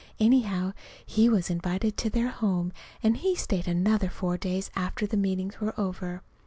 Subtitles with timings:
[0.19, 0.73] Anyhow,
[1.05, 5.61] he was invited to their home, and he stayed another four days after the meetings
[5.61, 6.23] were over.